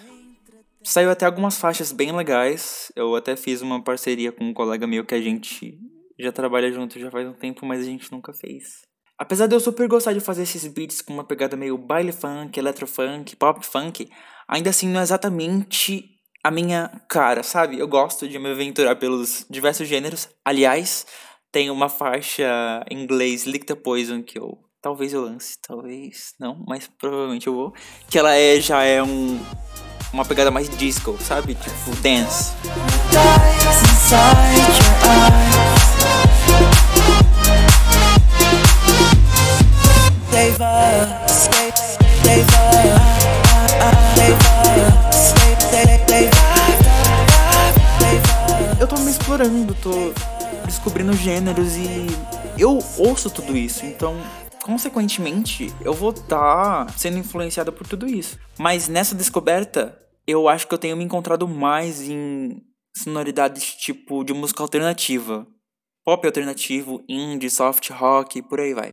Saiu 0.83 1.11
até 1.11 1.27
algumas 1.27 1.59
faixas 1.59 1.91
bem 1.91 2.15
legais. 2.15 2.93
Eu 2.95 3.17
até 3.17 3.35
fiz 3.35 3.61
uma 3.61 3.83
parceria 3.83 4.31
com 4.31 4.45
um 4.45 4.55
colega 4.55 4.87
meu 4.87 5.05
que 5.05 5.15
a 5.15 5.21
gente 5.21 5.77
já 6.19 6.31
trabalha 6.31 6.71
junto 6.71 7.01
já 7.01 7.11
faz 7.11 7.27
um 7.27 7.33
tempo, 7.33 7.67
mas 7.67 7.81
a 7.81 7.85
gente 7.85 8.13
nunca 8.13 8.33
fez. 8.33 8.83
Apesar 9.25 9.47
de 9.47 9.55
eu 9.55 9.61
super 9.61 9.89
gostar 9.89 10.13
de 10.13 10.21
fazer 10.21 10.43
esses 10.43 10.67
beats 10.67 11.01
com 11.01 11.15
uma 11.15 11.25
pegada 11.25 11.57
meio 11.57 11.79
baile 11.79 12.13
funk, 12.13 12.61
electrofunk, 12.61 13.35
pop 13.37 13.65
funk, 13.65 14.07
ainda 14.47 14.69
assim 14.69 14.87
não 14.87 15.01
é 15.01 15.03
exatamente 15.03 16.11
a 16.43 16.51
minha 16.51 16.91
cara, 17.09 17.43
sabe? 17.43 17.79
Eu 17.79 17.89
gosto 17.89 18.29
de 18.29 18.39
me 18.39 18.51
aventurar 18.51 18.97
pelos 18.97 19.47
diversos 19.49 19.89
gêneros. 19.89 20.29
Aliás, 20.45 21.07
tem 21.51 21.71
uma 21.71 21.89
faixa 21.89 22.85
em 22.91 23.03
inglês, 23.03 23.47
Lick 23.47 23.65
the 23.65 23.75
Poison, 23.75 24.23
que 24.23 24.39
eu 24.39 24.59
Talvez 24.83 25.15
eu 25.15 25.23
lance, 25.23 25.57
talvez 25.67 26.35
não, 26.39 26.63
mas 26.69 26.87
provavelmente 26.87 27.47
eu 27.47 27.55
vou. 27.55 27.73
Que 28.11 28.19
ela 28.19 28.35
é 28.35 28.61
já 28.61 28.83
é 28.83 29.03
um 29.03 29.41
uma 30.13 30.27
pegada 30.27 30.51
mais 30.51 30.69
disco, 30.77 31.17
sabe? 31.19 31.55
Tipo 31.55 31.97
dance. 32.03 32.53
Eu 48.79 48.87
tô 48.87 48.97
me 48.99 49.11
explorando, 49.11 49.75
tô 49.83 50.13
descobrindo 50.67 51.15
gêneros 51.15 51.77
e 51.77 52.07
eu 52.59 52.79
ouço 52.99 53.31
tudo 53.31 53.57
isso, 53.57 53.87
então 53.87 54.15
consequentemente, 54.63 55.73
eu 55.81 55.95
vou 55.95 56.11
estar 56.11 56.87
tá 56.87 56.93
sendo 56.95 57.17
influenciada 57.17 57.73
por 57.73 57.87
tudo 57.87 58.07
isso. 58.07 58.39
Mas 58.59 58.87
nessa 58.87 59.15
descoberta, 59.15 59.99
eu 60.27 60.47
acho 60.47 60.69
que 60.69 60.75
eu 60.75 60.79
tenho 60.79 60.97
me 60.97 61.05
encontrado 61.05 61.49
mais 61.49 62.03
em 62.03 62.61
sonoridades 62.95 63.75
tipo 63.77 64.23
de 64.23 64.35
música 64.35 64.63
alternativa. 64.63 65.47
Pop 66.05 66.27
alternativo, 66.27 67.03
indie, 67.09 67.49
soft 67.49 67.89
rock, 67.89 68.43
por 68.43 68.61
aí 68.61 68.75
vai. 68.75 68.91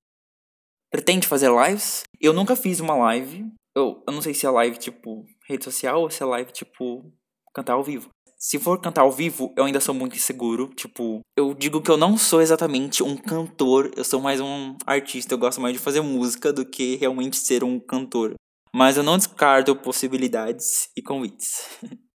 Pretende 0.91 1.25
fazer 1.25 1.49
lives? 1.49 2.03
Eu 2.19 2.33
nunca 2.33 2.53
fiz 2.53 2.81
uma 2.81 2.93
live. 2.95 3.45
Eu, 3.73 4.03
eu 4.05 4.13
não 4.13 4.21
sei 4.21 4.33
se 4.33 4.45
é 4.45 4.49
live 4.49 4.77
tipo 4.77 5.25
rede 5.47 5.63
social 5.63 6.01
ou 6.01 6.09
se 6.09 6.21
é 6.21 6.25
live 6.25 6.51
tipo 6.51 7.09
cantar 7.55 7.73
ao 7.73 7.83
vivo. 7.83 8.09
Se 8.37 8.59
for 8.59 8.81
cantar 8.81 9.03
ao 9.03 9.11
vivo, 9.11 9.53
eu 9.55 9.63
ainda 9.63 9.79
sou 9.79 9.95
muito 9.95 10.17
inseguro. 10.17 10.67
Tipo, 10.75 11.21
eu 11.37 11.53
digo 11.53 11.81
que 11.81 11.89
eu 11.89 11.95
não 11.95 12.17
sou 12.17 12.41
exatamente 12.41 13.01
um 13.01 13.15
cantor, 13.15 13.89
eu 13.95 14.03
sou 14.03 14.19
mais 14.19 14.41
um 14.41 14.75
artista. 14.85 15.33
Eu 15.33 15.37
gosto 15.37 15.61
mais 15.61 15.73
de 15.73 15.79
fazer 15.79 16.01
música 16.01 16.51
do 16.51 16.65
que 16.65 16.97
realmente 16.97 17.37
ser 17.37 17.63
um 17.63 17.79
cantor. 17.79 18.33
Mas 18.75 18.97
eu 18.97 19.03
não 19.03 19.17
descarto 19.17 19.73
possibilidades 19.75 20.89
e 20.97 21.01
convites. 21.01 21.69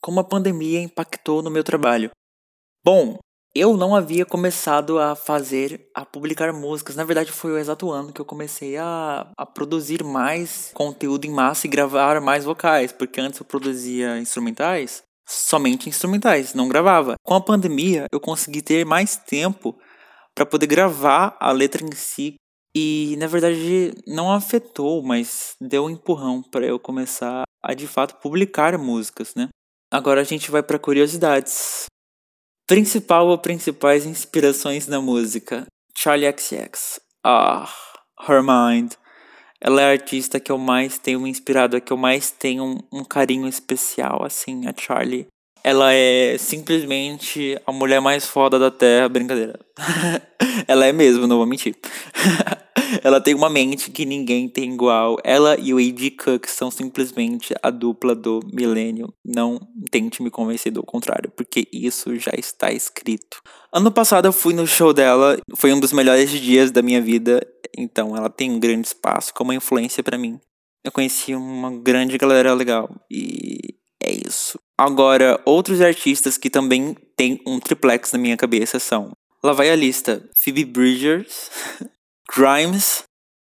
Como 0.00 0.20
a 0.20 0.24
pandemia 0.24 0.80
impactou 0.80 1.42
no 1.42 1.50
meu 1.50 1.64
trabalho? 1.64 2.10
Bom, 2.82 3.18
eu 3.58 3.76
não 3.76 3.94
havia 3.94 4.24
começado 4.24 4.98
a 4.98 5.14
fazer, 5.14 5.88
a 5.94 6.04
publicar 6.04 6.52
músicas. 6.52 6.96
Na 6.96 7.04
verdade, 7.04 7.32
foi 7.32 7.52
o 7.52 7.58
exato 7.58 7.90
ano 7.90 8.12
que 8.12 8.20
eu 8.20 8.24
comecei 8.24 8.76
a, 8.76 9.30
a 9.36 9.46
produzir 9.46 10.04
mais 10.04 10.70
conteúdo 10.74 11.26
em 11.26 11.30
massa 11.30 11.66
e 11.66 11.70
gravar 11.70 12.20
mais 12.20 12.44
vocais. 12.44 12.92
Porque 12.92 13.20
antes 13.20 13.40
eu 13.40 13.46
produzia 13.46 14.18
instrumentais 14.18 15.02
somente 15.28 15.88
instrumentais, 15.88 16.54
não 16.54 16.68
gravava. 16.68 17.16
Com 17.22 17.34
a 17.34 17.40
pandemia, 17.40 18.06
eu 18.10 18.18
consegui 18.18 18.62
ter 18.62 18.86
mais 18.86 19.16
tempo 19.16 19.78
para 20.34 20.46
poder 20.46 20.66
gravar 20.66 21.36
a 21.38 21.52
letra 21.52 21.84
em 21.84 21.92
si 21.92 22.36
e 22.74 23.16
na 23.18 23.26
verdade 23.26 23.92
não 24.06 24.32
afetou, 24.32 25.02
mas 25.02 25.54
deu 25.60 25.84
um 25.84 25.90
empurrão 25.90 26.42
para 26.42 26.64
eu 26.64 26.78
começar 26.78 27.42
a 27.62 27.74
de 27.74 27.86
fato 27.86 28.16
publicar 28.16 28.78
músicas, 28.78 29.34
né? 29.34 29.48
Agora 29.92 30.20
a 30.20 30.24
gente 30.24 30.50
vai 30.50 30.62
para 30.62 30.78
curiosidades. 30.78 31.86
Principal 32.68 33.28
ou 33.28 33.38
principais 33.38 34.04
inspirações 34.04 34.86
na 34.86 35.00
música? 35.00 35.66
Charlie 35.96 36.30
XX. 36.30 37.00
Ah, 37.24 37.66
Her 38.28 38.42
Mind. 38.42 38.92
Ela 39.58 39.80
é 39.80 39.84
a 39.86 39.90
artista 39.92 40.38
que 40.38 40.52
eu 40.52 40.58
mais 40.58 40.98
tenho 40.98 41.20
me 41.20 41.30
inspirado, 41.30 41.78
a 41.78 41.80
que 41.80 41.90
eu 41.90 41.96
mais 41.96 42.30
tenho 42.30 42.62
um, 42.62 42.78
um 42.92 43.04
carinho 43.04 43.48
especial, 43.48 44.22
assim, 44.22 44.66
a 44.66 44.74
Charlie. 44.78 45.28
Ela 45.64 45.94
é 45.94 46.36
simplesmente 46.36 47.58
a 47.66 47.72
mulher 47.72 48.02
mais 48.02 48.26
foda 48.26 48.58
da 48.58 48.70
Terra, 48.70 49.08
brincadeira. 49.08 49.58
ela 50.68 50.84
é 50.84 50.92
mesmo, 50.92 51.26
não 51.26 51.38
vou 51.38 51.46
mentir. 51.46 51.74
ela 53.02 53.20
tem 53.20 53.34
uma 53.34 53.48
mente 53.48 53.90
que 53.90 54.04
ninguém 54.04 54.48
tem 54.48 54.72
igual. 54.72 55.16
Ela 55.24 55.58
e 55.58 55.72
o 55.72 55.78
A.D. 55.78 56.12
Cook 56.12 56.46
são 56.46 56.70
simplesmente 56.70 57.54
a 57.62 57.70
dupla 57.70 58.14
do 58.14 58.40
milênio. 58.52 59.12
Não 59.24 59.60
tente 59.90 60.22
me 60.22 60.30
convencer 60.30 60.72
do 60.72 60.82
contrário, 60.82 61.30
porque 61.36 61.66
isso 61.72 62.16
já 62.16 62.32
está 62.36 62.70
escrito. 62.72 63.40
Ano 63.72 63.92
passado 63.92 64.26
eu 64.26 64.32
fui 64.32 64.54
no 64.54 64.66
show 64.66 64.92
dela, 64.92 65.38
foi 65.56 65.72
um 65.72 65.80
dos 65.80 65.92
melhores 65.92 66.30
dias 66.30 66.70
da 66.70 66.82
minha 66.82 67.00
vida. 67.00 67.46
Então 67.76 68.16
ela 68.16 68.30
tem 68.30 68.50
um 68.50 68.60
grande 68.60 68.88
espaço 68.88 69.32
como 69.34 69.52
influência 69.52 70.02
para 70.02 70.18
mim. 70.18 70.40
Eu 70.84 70.92
conheci 70.92 71.34
uma 71.34 71.70
grande 71.70 72.16
galera 72.16 72.54
legal 72.54 72.88
e 73.10 73.58
é 74.02 74.12
isso. 74.26 74.58
Agora, 74.76 75.40
outros 75.44 75.80
artistas 75.80 76.38
que 76.38 76.48
também 76.48 76.96
têm 77.16 77.40
um 77.46 77.58
triplex 77.58 78.12
na 78.12 78.18
minha 78.18 78.36
cabeça 78.36 78.78
são. 78.78 79.12
Lá 79.42 79.52
vai 79.52 79.70
a 79.70 79.76
lista: 79.76 80.28
Phoebe 80.36 80.64
Bridgers, 80.64 81.50
Grimes. 82.30 83.02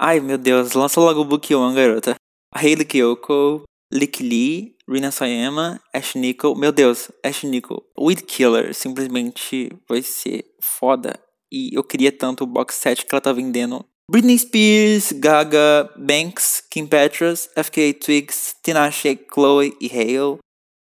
Ai 0.01 0.21
meu 0.21 0.37
Deus, 0.37 0.73
lança 0.73 1.01
logo 1.01 1.21
o 1.21 1.25
Book 1.25 1.55
One, 1.55 1.75
garota. 1.75 2.17
Hayley 2.55 2.85
Kiyoko, 2.85 3.63
Lick 3.93 4.23
Lee, 4.23 4.77
Rina 4.89 5.11
Sayama, 5.11 5.81
Ash 5.93 6.15
Nickel. 6.15 6.55
Meu 6.55 6.73
Deus, 6.73 7.11
Ash 7.25 7.45
Nickel. 7.45 7.83
Weed 7.99 8.23
Killer 8.23 8.75
simplesmente 8.75 9.71
vai 9.89 10.03
ser 10.03 10.45
foda. 10.61 11.19
e 11.53 11.71
eu 11.73 11.85
queria 11.85 12.11
tanto 12.11 12.43
o 12.43 12.47
box 12.47 12.75
set 12.75 13.07
que 13.07 13.15
ela 13.15 13.21
tá 13.21 13.33
vendendo. 13.33 13.85
Britney 14.11 14.39
Spears, 14.39 15.13
Gaga, 15.13 15.89
Banks, 15.97 16.63
Kim 16.71 16.87
Petras, 16.87 17.49
FKA 17.57 17.95
Twigs, 17.95 18.57
Tinashe, 18.63 19.19
Chloe 19.33 19.77
e 19.81 19.89
Hale. 19.89 20.39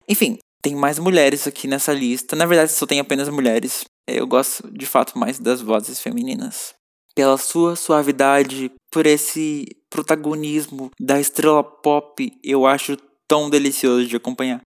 Enfim, 0.10 0.40
tem 0.62 0.76
mais 0.76 0.98
mulheres 1.00 1.48
aqui 1.48 1.68
nessa 1.68 1.94
lista. 1.94 2.36
Na 2.36 2.46
verdade, 2.46 2.72
só 2.72 2.86
tem 2.86 3.00
apenas 3.00 3.30
mulheres. 3.30 3.86
Eu 4.08 4.26
gosto 4.26 4.70
de 4.72 4.86
fato 4.86 5.18
mais 5.18 5.40
das 5.40 5.62
vozes 5.62 6.02
femininas. 6.02 6.74
Pela 7.18 7.36
sua 7.36 7.76
suavidade, 7.76 8.72
por 8.92 9.08
esse 9.08 9.66
protagonismo 9.90 10.92
da 11.00 11.20
estrela 11.20 11.64
pop, 11.64 12.32
eu 12.44 12.68
acho 12.68 12.96
tão 13.28 13.50
delicioso 13.50 14.06
de 14.06 14.16
acompanhar. 14.16 14.62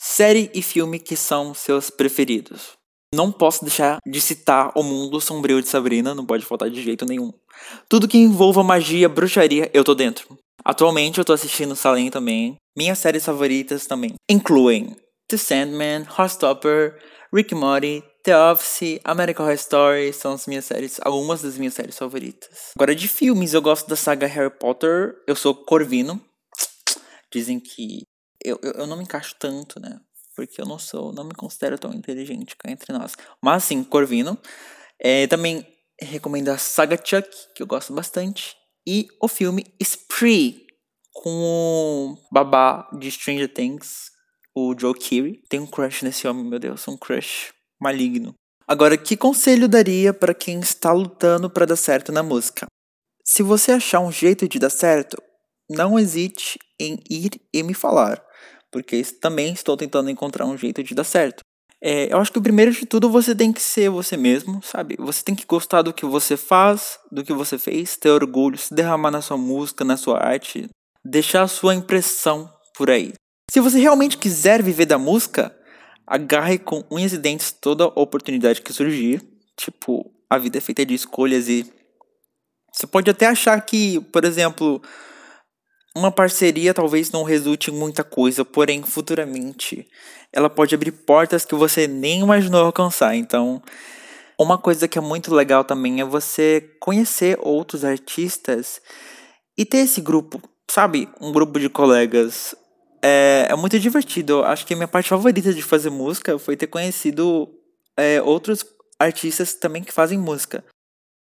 Série 0.00 0.48
e 0.54 0.62
filme 0.62 1.00
que 1.00 1.16
são 1.16 1.52
seus 1.52 1.90
preferidos. 1.90 2.74
Não 3.12 3.32
posso 3.32 3.64
deixar 3.64 3.98
de 4.06 4.20
citar 4.20 4.70
O 4.76 4.84
Mundo 4.84 5.20
Sombrio 5.20 5.60
de 5.60 5.66
Sabrina, 5.66 6.14
não 6.14 6.24
pode 6.24 6.46
faltar 6.46 6.70
de 6.70 6.80
jeito 6.80 7.04
nenhum. 7.04 7.32
Tudo 7.88 8.06
que 8.06 8.18
envolva 8.18 8.62
magia, 8.62 9.08
bruxaria, 9.08 9.68
eu 9.74 9.82
tô 9.82 9.92
dentro. 9.92 10.38
Atualmente 10.64 11.18
eu 11.18 11.24
tô 11.24 11.32
assistindo 11.32 11.74
Salem 11.74 12.08
também. 12.08 12.54
Minhas 12.78 13.00
séries 13.00 13.24
favoritas 13.24 13.84
também 13.88 14.14
incluem 14.30 14.94
The 15.28 15.36
Sandman, 15.36 16.06
Heartstopper, 16.16 17.02
Rick 17.34 17.52
Morty, 17.52 18.04
The 18.22 18.36
Office, 18.36 19.00
American 19.04 19.44
Horror 19.44 19.54
Story 19.54 20.12
são 20.12 20.32
as 20.34 20.46
minhas 20.46 20.66
séries, 20.66 21.00
algumas 21.02 21.40
das 21.40 21.56
minhas 21.56 21.72
séries 21.72 21.96
favoritas. 21.96 22.72
Agora 22.76 22.94
de 22.94 23.08
filmes, 23.08 23.54
eu 23.54 23.62
gosto 23.62 23.88
da 23.88 23.96
saga 23.96 24.26
Harry 24.26 24.50
Potter. 24.50 25.16
Eu 25.26 25.34
sou 25.34 25.54
Corvino. 25.54 26.20
Dizem 27.32 27.58
que 27.58 28.02
eu, 28.44 28.58
eu, 28.62 28.72
eu 28.72 28.86
não 28.86 28.96
me 28.96 29.04
encaixo 29.04 29.34
tanto, 29.38 29.80
né? 29.80 29.98
Porque 30.36 30.60
eu 30.60 30.66
não 30.66 30.78
sou, 30.78 31.12
não 31.12 31.24
me 31.24 31.34
considero 31.34 31.78
tão 31.78 31.92
inteligente 31.92 32.56
cá 32.56 32.70
entre 32.70 32.92
nós. 32.92 33.14
Mas 33.42 33.64
sim, 33.64 33.82
Corvino. 33.82 34.38
É, 34.98 35.26
também 35.26 35.66
recomendo 35.98 36.50
a 36.50 36.58
saga 36.58 36.96
Chuck, 37.02 37.28
que 37.54 37.62
eu 37.62 37.66
gosto 37.66 37.94
bastante. 37.94 38.54
E 38.86 39.08
o 39.20 39.28
filme 39.28 39.64
Spree, 39.80 40.66
com 41.12 41.30
o 41.30 42.16
babá 42.32 42.88
de 42.98 43.10
Stranger 43.10 43.52
Things, 43.52 44.10
o 44.54 44.74
Joe 44.78 44.94
Keery. 44.94 45.42
Tem 45.48 45.58
um 45.58 45.66
crush 45.66 46.02
nesse 46.02 46.28
homem, 46.28 46.44
meu 46.44 46.58
Deus, 46.58 46.86
um 46.86 46.96
crush 46.96 47.52
maligno. 47.80 48.34
Agora, 48.66 48.96
que 48.96 49.16
conselho 49.16 49.68
daria 49.68 50.12
para 50.12 50.34
quem 50.34 50.60
está 50.60 50.92
lutando 50.92 51.50
para 51.50 51.66
dar 51.66 51.76
certo 51.76 52.12
na 52.12 52.22
música? 52.22 52.66
Se 53.24 53.42
você 53.42 53.72
achar 53.72 54.00
um 54.00 54.12
jeito 54.12 54.48
de 54.48 54.58
dar 54.58 54.70
certo, 54.70 55.20
não 55.68 55.98
hesite 55.98 56.58
em 56.80 56.98
ir 57.08 57.30
e 57.52 57.62
me 57.62 57.74
falar, 57.74 58.22
porque 58.70 59.02
também 59.20 59.52
estou 59.52 59.76
tentando 59.76 60.10
encontrar 60.10 60.46
um 60.46 60.56
jeito 60.56 60.82
de 60.82 60.94
dar 60.94 61.04
certo. 61.04 61.40
É, 61.82 62.12
eu 62.12 62.18
acho 62.18 62.30
que 62.30 62.38
o 62.38 62.42
primeiro 62.42 62.72
de 62.72 62.84
tudo 62.84 63.08
você 63.08 63.34
tem 63.34 63.52
que 63.52 63.62
ser 63.62 63.88
você 63.88 64.16
mesmo, 64.16 64.62
sabe? 64.62 64.96
Você 64.98 65.24
tem 65.24 65.34
que 65.34 65.46
gostar 65.46 65.80
do 65.80 65.94
que 65.94 66.04
você 66.04 66.36
faz, 66.36 66.98
do 67.10 67.24
que 67.24 67.32
você 67.32 67.58
fez, 67.58 67.96
ter 67.96 68.10
orgulho, 68.10 68.58
se 68.58 68.74
derramar 68.74 69.10
na 69.10 69.22
sua 69.22 69.38
música, 69.38 69.84
na 69.84 69.96
sua 69.96 70.22
arte, 70.22 70.68
deixar 71.04 71.42
a 71.42 71.48
sua 71.48 71.74
impressão 71.74 72.52
por 72.76 72.90
aí. 72.90 73.14
Se 73.50 73.60
você 73.60 73.80
realmente 73.80 74.18
quiser 74.18 74.62
viver 74.62 74.86
da 74.86 74.98
música, 74.98 75.56
agarre 76.10 76.58
com 76.58 76.84
unhas 76.90 77.12
e 77.12 77.18
dentes 77.18 77.52
toda 77.52 77.86
oportunidade 77.86 78.62
que 78.62 78.72
surgir. 78.72 79.22
Tipo, 79.56 80.10
a 80.28 80.36
vida 80.36 80.58
é 80.58 80.60
feita 80.60 80.84
de 80.84 80.92
escolhas 80.92 81.48
e 81.48 81.64
você 82.72 82.84
pode 82.84 83.08
até 83.08 83.26
achar 83.26 83.60
que, 83.60 84.00
por 84.12 84.24
exemplo, 84.24 84.82
uma 85.96 86.10
parceria 86.10 86.74
talvez 86.74 87.12
não 87.12 87.22
resulte 87.22 87.70
em 87.70 87.74
muita 87.74 88.02
coisa, 88.02 88.44
porém 88.44 88.82
futuramente 88.82 89.86
ela 90.32 90.50
pode 90.50 90.74
abrir 90.74 90.90
portas 90.90 91.44
que 91.44 91.54
você 91.54 91.86
nem 91.86 92.20
imaginou 92.20 92.64
alcançar. 92.64 93.14
Então, 93.14 93.62
uma 94.36 94.58
coisa 94.58 94.88
que 94.88 94.98
é 94.98 95.00
muito 95.00 95.32
legal 95.32 95.62
também 95.62 96.00
é 96.00 96.04
você 96.04 96.74
conhecer 96.80 97.38
outros 97.40 97.84
artistas 97.84 98.80
e 99.56 99.64
ter 99.64 99.78
esse 99.78 100.00
grupo, 100.00 100.42
sabe? 100.68 101.08
Um 101.20 101.30
grupo 101.30 101.60
de 101.60 101.68
colegas. 101.68 102.54
É, 103.02 103.46
é 103.48 103.56
muito 103.56 103.78
divertido. 103.78 104.44
Acho 104.44 104.66
que 104.66 104.74
a 104.74 104.76
minha 104.76 104.88
parte 104.88 105.08
favorita 105.08 105.52
de 105.52 105.62
fazer 105.62 105.90
música 105.90 106.38
foi 106.38 106.56
ter 106.56 106.66
conhecido 106.66 107.48
é, 107.96 108.20
outros 108.22 108.64
artistas 108.98 109.54
também 109.54 109.82
que 109.82 109.92
fazem 109.92 110.18
música. 110.18 110.64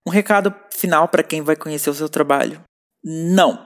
Um 0.06 0.12
recado 0.12 0.54
final 0.72 1.08
para 1.08 1.24
quem 1.24 1.42
vai 1.42 1.56
conhecer 1.56 1.90
o 1.90 1.94
seu 1.94 2.10
trabalho. 2.10 2.62
Não, 3.04 3.66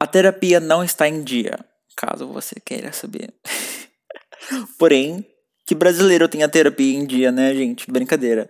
a 0.00 0.06
terapia 0.06 0.60
não 0.60 0.82
está 0.82 1.06
em 1.06 1.22
dia, 1.22 1.58
caso 1.96 2.26
você 2.26 2.56
queira 2.58 2.92
saber. 2.92 3.34
Porém, 4.78 5.26
que 5.66 5.74
brasileiro 5.74 6.28
tem 6.28 6.42
a 6.42 6.48
terapia 6.48 6.94
em 6.94 7.06
dia, 7.06 7.30
né, 7.30 7.54
gente? 7.54 7.90
Brincadeira. 7.90 8.48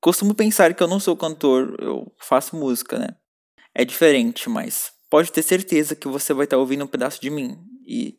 Costumo 0.00 0.34
pensar 0.34 0.74
que 0.74 0.82
eu 0.82 0.88
não 0.88 1.00
sou 1.00 1.16
cantor, 1.16 1.76
eu 1.80 2.12
faço 2.18 2.56
música, 2.56 2.98
né? 2.98 3.08
É 3.74 3.84
diferente, 3.84 4.48
mas 4.48 4.92
pode 5.12 5.30
ter 5.30 5.42
certeza 5.42 5.94
que 5.94 6.08
você 6.08 6.32
vai 6.32 6.44
estar 6.44 6.56
ouvindo 6.56 6.84
um 6.84 6.88
pedaço 6.88 7.20
de 7.20 7.28
mim. 7.28 7.58
E 7.86 8.16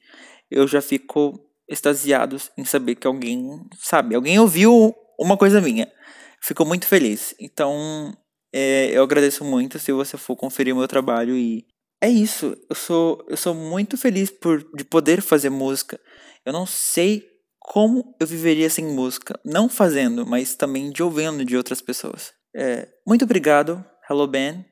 eu 0.52 0.68
já 0.68 0.80
fico 0.80 1.44
extasiado 1.68 2.38
em 2.56 2.64
saber 2.64 2.94
que 2.94 3.08
alguém, 3.08 3.68
sabe, 3.80 4.14
alguém 4.14 4.38
ouviu 4.40 4.94
uma 5.20 5.36
coisa 5.36 5.60
minha. 5.60 5.92
Fico 6.40 6.64
muito 6.64 6.86
feliz. 6.86 7.34
Então, 7.40 8.16
é, 8.54 8.92
eu 8.92 9.02
agradeço 9.02 9.44
muito 9.44 9.80
se 9.80 9.92
você 9.92 10.18
for 10.18 10.36
conferir 10.36 10.76
meu 10.76 10.88
trabalho 10.88 11.36
e 11.36 11.66
é 12.00 12.10
isso. 12.10 12.56
Eu 12.70 12.76
sou, 12.76 13.26
eu 13.28 13.38
sou 13.38 13.56
muito 13.56 13.98
feliz 13.98 14.30
por 14.30 14.64
de 14.76 14.86
poder 14.86 15.20
fazer 15.20 15.50
música. 15.50 16.00
Eu 16.46 16.54
não 16.54 16.68
sei 16.68 17.28
como 17.58 18.16
eu 18.20 18.28
viveria 18.28 18.70
sem 18.70 18.86
música, 18.86 19.40
não 19.44 19.68
fazendo, 19.68 20.28
mas 20.28 20.54
também 20.54 20.92
de 20.92 21.02
ouvindo 21.02 21.44
de 21.44 21.58
outras 21.58 21.82
pessoas. 21.82 22.34
É, 22.56 22.88
muito 23.08 23.26
obrigado, 23.26 23.84
Hello 24.08 24.28
Ben. 24.28 24.64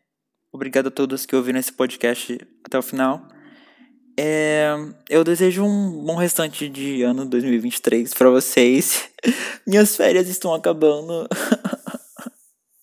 Obrigado 0.54 0.88
a 0.88 0.92
todos 0.92 1.26
que 1.26 1.36
ouviram 1.36 1.60
esse 1.60 1.72
podcast 1.72 2.38
até 2.66 2.78
o 2.78 2.82
final. 2.82 3.26
É, 4.20 4.76
eu 5.10 5.24
desejo 5.24 5.64
um 5.64 6.04
bom 6.04 6.16
restante 6.16 6.68
de 6.68 7.02
ano 7.04 7.26
2023 7.26 8.14
para 8.14 8.30
vocês. 8.30 9.10
Minhas 9.66 9.96
férias 9.96 10.28
estão 10.28 10.54
acabando. 10.54 11.28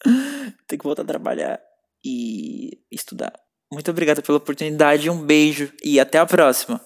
Tenho 0.66 0.78
que 0.78 0.84
voltar 0.84 1.02
a 1.02 1.06
trabalhar 1.06 1.60
e 2.04 2.78
estudar. 2.90 3.32
Muito 3.70 3.90
obrigado 3.90 4.22
pela 4.22 4.38
oportunidade, 4.38 5.10
um 5.10 5.20
beijo 5.20 5.70
e 5.84 6.00
até 6.00 6.18
a 6.18 6.24
próxima. 6.24 6.80